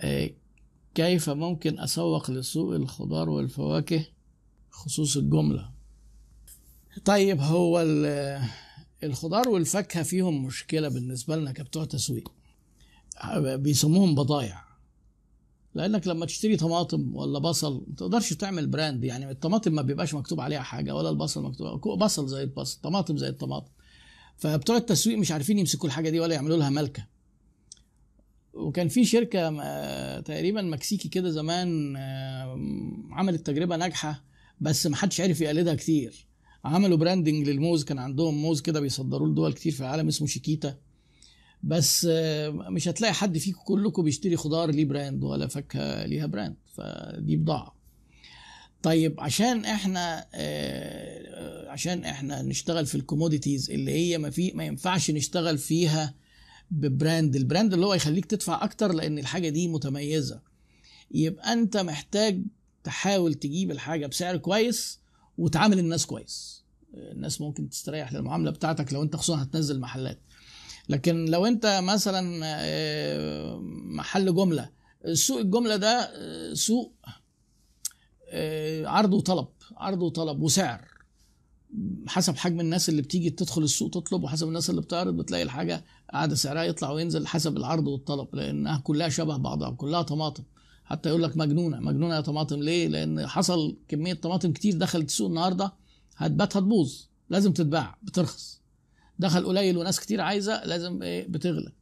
آه، 0.00 0.30
كيف 0.94 1.30
ممكن 1.30 1.78
أسوق 1.80 2.30
لسوق 2.30 2.74
الخضار 2.74 3.28
والفواكه 3.30 4.06
خصوص 4.70 5.16
الجملة؟ 5.16 5.70
طيب 7.04 7.40
هو 7.40 7.80
ال- 7.82 8.40
الخضار 9.04 9.48
والفاكهة 9.48 10.02
فيهم 10.02 10.44
مشكلة 10.44 10.88
بالنسبة 10.88 11.36
لنا 11.36 11.52
كبتوع 11.52 11.84
تسويق. 11.84 12.32
بيسموهم 13.36 14.14
بضايع. 14.14 14.62
لأنك 15.74 16.06
لما 16.06 16.26
تشتري 16.26 16.56
طماطم 16.56 17.16
ولا 17.16 17.38
بصل 17.38 17.84
ما 17.88 17.94
تقدرش 17.96 18.32
تعمل 18.32 18.66
براند. 18.66 19.04
يعني 19.04 19.30
الطماطم 19.30 19.72
ما 19.72 19.82
بيبقاش 19.82 20.14
مكتوب 20.14 20.40
عليها 20.40 20.62
حاجة 20.62 20.94
ولا 20.94 21.10
البصل 21.10 21.42
مكتوب 21.42 21.98
بصل 21.98 22.28
زي 22.28 22.42
البصل 22.42 22.80
طماطم 22.80 23.16
زي 23.16 23.28
الطماطم. 23.28 23.70
فبتوع 24.36 24.76
التسويق 24.76 25.18
مش 25.18 25.32
عارفين 25.32 25.58
يمسكوا 25.58 25.88
الحاجة 25.88 26.10
دي 26.10 26.20
ولا 26.20 26.34
يعملوا 26.34 26.56
لها 26.56 26.70
ملكة. 26.70 27.06
وكان 28.56 28.88
في 28.88 29.04
شركة 29.04 29.62
آه، 29.62 30.20
تقريبا 30.20 30.62
مكسيكي 30.62 31.08
كده 31.08 31.30
زمان 31.30 31.96
آه، 31.96 32.60
عملت 33.10 33.46
تجربة 33.46 33.76
ناجحة 33.76 34.24
بس 34.60 34.86
ما 34.86 34.96
حدش 34.96 35.20
عرف 35.20 35.40
يقلدها 35.40 35.74
كتير. 35.74 36.26
عملوا 36.64 36.96
branding 36.96 37.48
للموز 37.48 37.84
كان 37.84 37.98
عندهم 37.98 38.42
موز 38.42 38.60
كده 38.60 38.80
بيصدروه 38.80 39.28
لدول 39.28 39.52
كتير 39.52 39.72
في 39.72 39.80
العالم 39.80 40.08
اسمه 40.08 40.26
شيكيتا. 40.26 40.76
بس 41.62 42.06
آه، 42.10 42.50
مش 42.50 42.88
هتلاقي 42.88 43.14
حد 43.14 43.38
فيكم 43.38 43.60
كلكم 43.64 44.02
بيشتري 44.02 44.36
خضار 44.36 44.70
ليه 44.70 44.84
brand 44.84 45.24
ولا 45.24 45.46
فاكهة 45.46 46.06
ليها 46.06 46.26
brand 46.26 46.56
فدي 46.74 47.36
بضاعة. 47.36 47.76
طيب 48.82 49.20
عشان 49.20 49.64
إحنا 49.64 50.26
عشان 51.68 52.04
إحنا 52.04 52.42
نشتغل 52.42 52.86
في 52.86 52.94
ال 52.94 53.00
commodities 53.00 53.70
اللي 53.70 53.92
هي 53.92 54.18
ما 54.18 54.30
في 54.30 54.52
ما 54.54 54.64
ينفعش 54.64 55.10
نشتغل 55.10 55.58
فيها 55.58 56.14
ب 56.70 56.81
brand 56.81 57.36
ال 57.36 57.42
brand 57.42 57.72
اللي 57.72 57.86
هو 57.86 57.94
يخليك 57.94 58.26
تدفع 58.26 58.64
أكتر 58.64 58.92
لأن 58.92 59.18
الحاجة 59.18 59.48
دي 59.48 59.68
متميزة. 59.68 60.40
يبقى 61.10 61.52
أنت 61.52 61.76
محتاج 61.76 62.42
تحاول 62.84 63.34
تجيب 63.34 63.70
الحاجة 63.70 64.06
بسعر 64.06 64.36
كويس 64.36 65.00
وتعامل 65.38 65.78
الناس 65.78 66.06
كويس. 66.06 66.64
الناس 66.94 67.40
ممكن 67.40 67.68
تستريح 67.70 68.12
للمعاملة 68.12 68.50
بتاعتك 68.50 68.92
لو 68.92 69.02
أنت 69.02 69.16
خصوصا 69.16 69.42
هتنزل 69.42 69.80
محلات. 69.80 70.20
لكن 70.88 71.24
لو 71.24 71.46
أنت 71.46 71.80
مثلا 71.82 72.40
آه، 72.44 73.58
محل 73.84 74.34
جملة 74.34 74.70
سوق 75.12 75.40
الجملة 75.40 75.76
ده 75.76 76.10
آه، 76.14 76.54
سوق 76.54 76.94
آه، 78.28 78.86
عرض 78.86 79.12
وطلب 79.14 79.48
عرض 79.76 80.02
وطلب 80.02 80.42
وسعر. 80.42 80.95
حسب 82.06 82.36
حجم 82.36 82.60
الناس 82.60 82.88
اللي 82.88 83.02
بتيجي 83.02 83.30
تدخل 83.30 83.62
السوق 83.62 83.90
تطلب 83.90 84.22
وحسب 84.24 84.48
الناس 84.48 84.70
اللي 84.70 84.80
بتعرض 84.80 85.16
بتلاقي 85.16 85.42
الحاجة 85.42 85.84
قاعدة 86.12 86.34
سعرها 86.34 86.64
يطلع 86.64 86.90
وينزل 86.90 87.26
حسب 87.26 87.56
العرض 87.56 87.88
والطلب 87.88 88.34
لأنها 88.34 88.78
كلها 88.78 89.08
شبه 89.08 89.36
بعضها 89.36 89.70
كلها 89.70 90.02
طماطم. 90.02 90.42
حتى 90.84 91.08
يقول 91.08 91.22
لك 91.22 91.36
مجنونة 91.36 91.80
مجنونة 91.80 92.14
يا 92.14 92.20
طماطم. 92.20 92.62
ليه؟ 92.62 92.88
لأن 92.88 93.26
حصل 93.26 93.76
كمية 93.88 94.14
طماطم 94.14 94.52
كتير 94.52 94.78
دخلت 94.78 95.08
السوق 95.08 95.28
النهارده 95.28 95.72
هتبات 96.16 96.56
هتبوظ 96.56 96.94
لازم 97.30 97.52
تتباع 97.52 97.98
بترخص. 98.02 98.60
دخل 99.18 99.46
قليل 99.46 99.76
وناس 99.76 100.00
كتير 100.00 100.20
عايزة 100.20 100.64
لازم 100.64 101.02
إيه؟ 101.02 101.28
بتغلى. 101.28 101.72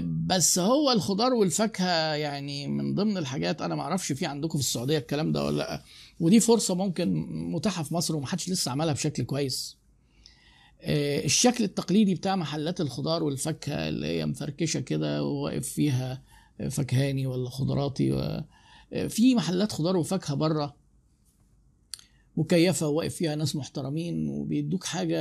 بس 0.00 0.58
هو 0.58 0.92
الخضار 0.92 1.34
والفاكهة 1.34 2.14
يعني 2.14 2.68
من 2.68 2.94
ضمن 2.94 3.16
الحاجات 3.16 3.62
أنا 3.62 3.74
ما 3.74 3.82
أعرفش 3.82 4.12
في 4.12 4.26
عندكم 4.26 4.58
في 4.58 4.64
السعودية 4.64 4.98
الكلام 4.98 5.32
ده 5.32 5.44
ولا 5.44 5.56
لأ. 5.56 5.82
ودي 6.20 6.40
فرصة 6.40 6.74
ممكن 6.74 7.26
متاحة 7.52 7.82
في 7.82 7.94
مصر 7.94 8.16
ومحدش 8.16 8.48
لسه 8.48 8.70
عملها 8.70 8.92
بشكل 8.92 9.22
كويس. 9.22 9.76
آه، 10.80 11.24
الشكل 11.24 11.64
التقليدي 11.64 12.14
بتاع 12.14 12.36
محلات 12.36 12.80
الخضار 12.80 13.22
والفاكهة 13.22 13.88
اللي 13.88 14.06
هي 14.06 14.26
مفركشة 14.26 14.80
كده 14.80 15.24
وواقف 15.24 15.68
فيها 15.68 16.22
فكهاني 16.70 17.26
ولا 17.26 17.50
خضراتي 17.50 18.12
و... 18.12 18.18
آه، 18.92 19.06
في 19.06 19.34
محلات 19.34 19.72
خضار 19.72 19.96
وفاكهة 19.96 20.34
برة 20.34 20.76
مكيفة 22.36 22.88
وواقف 22.88 23.14
فيها 23.14 23.34
ناس 23.34 23.56
محترمين 23.56 24.28
وبيدوك 24.28 24.84
حاجة 24.84 25.18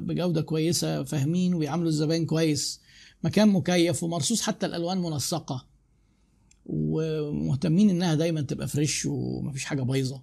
بجودة 0.00 0.42
كويسة 0.42 1.02
فاهمين 1.04 1.54
وبيعاملوا 1.54 1.88
الزبائن 1.88 2.26
كويس. 2.26 2.80
مكان 3.24 3.48
مكيف 3.48 4.02
ومرصوص 4.02 4.40
حتى 4.42 4.66
الألوان 4.66 4.98
منسقة. 4.98 5.66
ومهتمين 6.66 7.90
إنها 7.90 8.14
دايما 8.14 8.40
تبقى 8.40 8.68
فريش 8.68 9.06
ومفيش 9.06 9.64
حاجة 9.64 9.82
بايظة. 9.82 10.22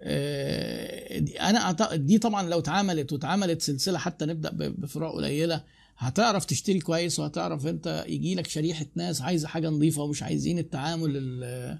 آه، 0.00 1.18
أنا 1.40 1.58
اعتقد 1.58 2.06
دي 2.06 2.18
طبعا 2.18 2.42
لو 2.48 2.58
اتعملت 2.58 3.12
واتعملت 3.12 3.62
سلسلة 3.62 3.98
حتى 3.98 4.26
نبدأ 4.26 4.50
بفروع 4.68 5.10
قليلة 5.10 5.64
هتعرف 5.98 6.44
تشتري 6.44 6.78
كويس 6.80 7.18
وهتعرف 7.18 7.66
أنت 7.66 8.04
يجي 8.08 8.34
لك 8.34 8.46
شريحة 8.46 8.86
ناس 8.94 9.22
عايزة 9.22 9.48
حاجة 9.48 9.68
نظيفة 9.68 10.02
ومش 10.02 10.22
عايزين 10.22 10.58
التعامل 10.58 11.10
ال- 11.16 11.78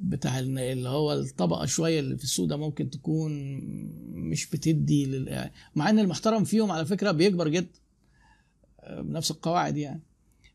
بتاع 0.00 0.38
ال- 0.38 0.58
اللي 0.58 0.88
هو 0.88 1.12
الطبقة 1.12 1.66
شوية 1.66 2.00
اللي 2.00 2.16
في 2.18 2.24
السوق 2.24 2.48
ده 2.48 2.56
ممكن 2.56 2.90
تكون 2.90 3.32
مش 4.12 4.46
بتدي 4.50 5.06
لل... 5.06 5.50
مع 5.74 5.90
إن 5.90 5.98
المحترم 5.98 6.44
فيهم 6.44 6.70
على 6.70 6.86
فكرة 6.86 7.10
بيكبر 7.10 7.48
جدا. 7.48 7.81
بنفس 8.90 9.30
القواعد 9.30 9.76
يعني. 9.76 10.02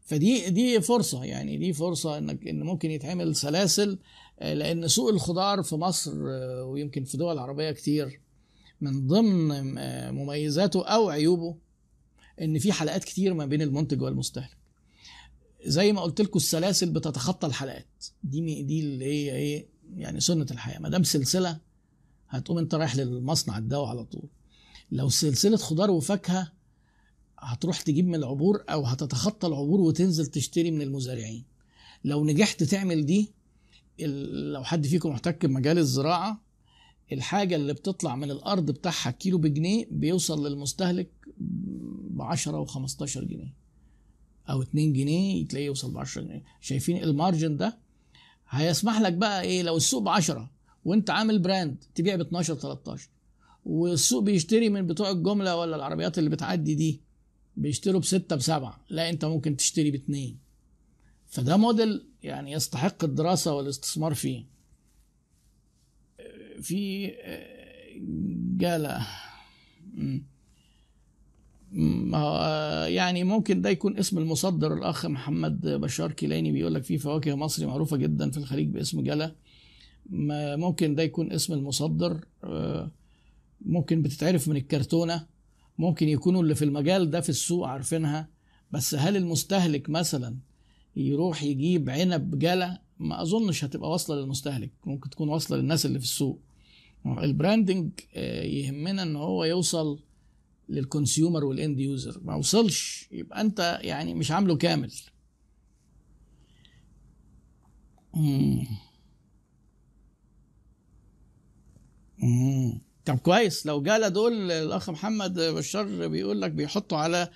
فدي 0.06 0.50
دي 0.50 0.82
فرصة 0.82 1.24
يعني 1.24 1.58
دي 1.58 1.74
فرصة 1.74 2.18
إنك 2.18 2.48
إن 2.48 2.64
ممكن 2.64 2.92
يتعمل 2.92 3.36
سلاسل 3.36 4.00
آه، 4.40 4.54
لأن 4.54 4.88
سوق 4.88 5.10
الخضار 5.10 5.64
في 5.64 5.76
مصر 5.76 6.12
آه، 6.28 6.64
ويمكن 6.64 7.04
في 7.04 7.18
دول 7.18 7.40
عربية 7.40 7.72
كتير 7.72 8.22
من 8.82 9.08
ضمن 9.08 9.78
آه، 9.78 10.12
مميزاته 10.12 10.86
أو 10.86 11.10
عيوبه 11.10 11.56
إن 12.42 12.60
في 12.60 12.72
حلقات 12.72 13.04
كتير 13.04 13.34
ما 13.34 13.46
بين 13.46 13.62
المنتج 13.62 14.02
والمستهلك. 14.02 14.58
زي 15.66 15.94
ما 15.94 16.02
قلت 16.02 16.22
لكم 16.22 16.38
السلاسل 16.40 16.92
بتتخطى 16.92 17.48
الحلقات. 17.48 18.06
دي 18.24 18.64
دي 18.64 18.80
اللي 18.80 19.06
هي 19.06 19.36
إيه؟ 19.36 19.68
يعني 19.96 20.20
سنة 20.20 20.46
الحياة. 20.52 20.80
ما 20.80 20.90
دام 20.90 21.04
سلسلة 21.04 21.60
هتقوم 22.30 22.58
أنت 22.58 22.76
رايح 22.76 22.96
للمصنع 22.96 23.58
الدواء 23.58 23.90
على 23.90 24.04
طول. 24.04 24.30
لو 24.92 25.10
سلسلة 25.10 25.58
خضار 25.58 25.92
وفاكهة 25.92 26.52
هتروح 27.40 27.82
تجيب 27.82 28.08
من 28.08 28.16
العبور 28.16 28.64
أو 28.70 28.86
هتتخطى 28.86 29.48
العبور 29.48 29.82
وتنزل 29.82 30.26
تشتري 30.26 30.72
من 30.72 30.82
المزارعين. 30.82 31.44
لو 32.06 32.26
نجحت 32.26 32.64
تعمل 32.64 33.06
دي 33.06 33.32
لو 34.54 34.64
حد 34.64 34.88
فيكم 34.88 35.10
محتك 35.10 35.46
بمجال 35.46 35.78
الزراعة 35.78 36.42
الحاجة 37.12 37.56
اللي 37.56 37.74
بتطلع 37.74 38.16
من 38.16 38.32
الأرض 38.32 38.72
بتاعها 38.72 39.12
كيلو 39.12 39.38
بجنيه 39.38 39.88
بيوصل 39.92 40.48
للمستهلك 40.48 41.10
ب 42.10 42.22
10 42.22 42.66
و15 42.66 43.18
جنيه 43.20 43.54
أو 44.50 44.62
2 44.62 44.94
جنيه 44.94 45.48
تلاقيه 45.48 45.66
يوصل 45.66 45.92
ب 45.94 45.98
10 45.98 46.22
جنيه. 46.22 46.44
شايفين 46.62 47.04
المارجن 47.04 47.58
ده؟ 47.58 47.78
هيسمح 48.50 49.02
لك 49.02 49.14
بقى 49.14 49.42
إيه؟ 49.42 49.62
لو 49.62 49.78
السوق 49.78 50.04
ب 50.04 50.08
10 50.08 50.50
وأنت 50.86 51.10
عامل 51.10 51.40
brand 51.40 51.84
تبيع 51.96 52.16
ب 52.16 52.22
12 52.22 52.56
13 52.56 53.10
والسوق 53.66 54.24
بيشتري 54.24 54.70
من 54.70 54.88
بتوع 54.88 55.12
الجملة 55.12 55.56
ولا 55.58 55.76
العربيات 55.76 56.18
اللي 56.18 56.30
بتعدي 56.30 56.76
دي 56.76 57.02
بيشتروا 57.58 58.02
بستة 58.02 58.36
بسبعة 58.36 58.80
لا 58.90 59.10
انت 59.10 59.26
ممكن 59.26 59.58
تشتري 59.58 59.92
باتنين. 59.92 60.38
فده 61.28 61.58
موديل 61.58 62.06
يعني 62.24 62.52
يستحق 62.52 63.04
الدراسة 63.04 63.54
والاستثمار 63.54 64.14
فيه. 64.14 64.46
في 66.62 67.12
جالا. 68.58 69.08
يعني 72.88 73.24
ممكن 73.24 73.62
ده 73.62 73.70
يكون 73.70 73.98
اسم 73.98 74.18
المصدر 74.18 74.74
الأخ 74.74 75.06
محمد 75.06 75.68
بشار 75.68 76.12
كيلاني 76.12 76.52
بيقول 76.52 76.74
لك 76.74 76.84
في 76.84 76.98
فواكه 76.98 77.36
مصري 77.36 77.66
معروفة 77.66 77.98
جدا 77.98 78.32
في 78.32 78.38
الخليج 78.38 78.68
باسم 78.68 79.02
جالا 79.02 79.36
ممكن 80.56 80.96
ده 80.96 81.04
يكون 81.04 81.32
اسم 81.32 81.54
المصدر 81.54 82.26
ممكن 83.62 84.02
بتتعرف 84.02 84.48
من 84.48 84.56
الكرتونة. 84.56 85.37
ممكن 85.78 86.08
يكونوا 86.10 86.42
اللي 86.44 86.56
في 86.56 86.66
المجال 86.66 87.10
ده 87.10 87.22
في 87.22 87.30
السوق 87.30 87.68
عارفينها 87.68 88.30
بس 88.72 88.96
هل 88.96 89.18
المستهلك 89.18 89.90
مثلا 89.90 90.38
يروح 90.96 91.44
يجيب 91.44 91.90
عنب 91.90 92.40
جالا 92.40 92.82
ما 93.00 93.22
أظنش 93.22 93.64
هتبقى 93.64 93.90
واصلة 93.90 94.16
للمستهلك 94.16 94.72
ممكن 94.86 95.10
تكون 95.10 95.30
واصلة 95.30 95.58
للناس 95.58 95.86
اللي 95.86 96.00
في 96.00 96.06
السوق 96.06 96.42
ال 97.06 97.15
branding 97.15 97.92
يهمنا 98.46 99.04
إن 99.04 99.16
هو 99.16 99.44
يوصل 99.44 100.00
لل 100.70 100.85
consumer 100.85 101.46
وال 101.46 101.59
end 101.59 101.80
user 101.80 102.20
ما 102.24 102.36
وصلش 102.36 103.10
يبقى 103.12 103.42
أنت 103.42 103.80
يعني 103.82 104.14
مش 104.14 104.32
عامله 104.32 104.56
كامل 104.58 104.92
مم. 108.14 108.66
مم. 112.24 112.80
طب 113.08 113.18
كويس 113.18 113.66
لو 113.66 113.82
جالا 113.82 114.08
دول 114.08 114.52
الأخ 114.52 114.90
محمد 114.90 115.40
بشار 115.40 116.08
بيقول 116.08 116.42
لك 116.42 116.52
بيحطوا 116.52 116.98
على 116.98 117.30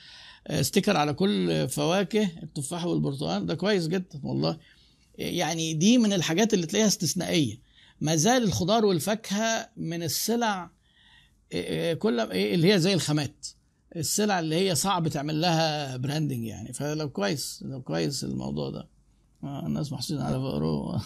sticker 0.61 0.97
على 0.97 1.13
كل 1.13 1.69
فواكه 1.69 2.29
التفاح 2.43 2.85
والبرتقال 2.85 3.45
ده 3.45 3.55
كويس 3.55 3.87
جدا 3.87 4.19
والله. 4.23 4.57
يعني 5.17 5.73
دي 5.73 5.97
من 5.97 6.13
الحاجات 6.13 6.53
اللي 6.53 6.65
تلاقيها 6.65 6.87
استثنائية. 6.87 7.59
ما 8.01 8.15
زال 8.15 8.43
الخضار 8.43 8.85
والفاكهة 8.85 9.69
من 9.77 10.03
السلع 10.03 10.71
كل 11.99 12.19
اللي 12.19 12.73
هي 12.73 12.79
زي 12.79 12.93
الخامات 12.93 13.47
السلع 13.95 14.39
اللي 14.39 14.55
هي 14.55 14.75
صعب 14.75 15.07
تعمل 15.07 15.41
لها 15.41 15.97
branding 15.97 16.43
يعني. 16.43 16.73
فلو 16.73 17.09
كويس 17.09 17.63
لو 17.67 17.81
كويس 17.81 18.23
الموضوع 18.23 18.69
ده. 18.69 18.87
آه 19.43 19.65
الناس 19.65 19.91
محسوسين 19.91 20.21
على 20.21 20.35
فقره 20.35 20.95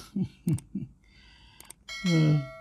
آه. 2.08 2.55